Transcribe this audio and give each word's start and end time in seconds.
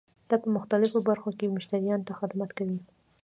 دا 0.29 0.35
په 0.43 0.47
مختلفو 0.57 0.97
برخو 1.09 1.29
کې 1.37 1.53
مشتریانو 1.55 2.07
ته 2.07 2.13
خدمت 2.19 2.49
کوي. 2.57 2.79